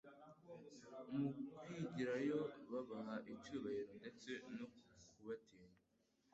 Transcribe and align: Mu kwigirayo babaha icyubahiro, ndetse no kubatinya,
Mu 1.17 1.29
kwigirayo 1.55 2.39
babaha 2.71 3.15
icyubahiro, 3.33 3.91
ndetse 4.01 4.29
no 4.55 4.65
kubatinya, 5.13 5.75